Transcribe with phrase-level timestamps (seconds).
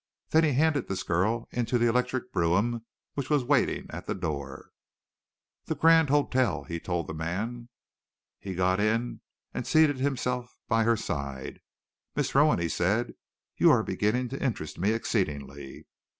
[0.31, 4.71] Then he handed the girl into the electric brougham which was waiting at the door.
[5.65, 7.69] "The Grand Hotel," he told the man.
[8.39, 9.21] He got in
[9.53, 11.59] and seated himself by her side.
[12.15, 13.13] "Miss Rowan," he said,
[13.57, 15.85] "you are beginning to interest me exceedingly."